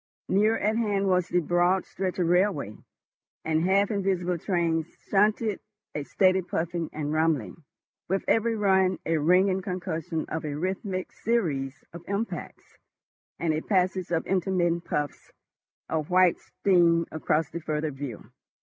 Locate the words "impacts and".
12.07-13.53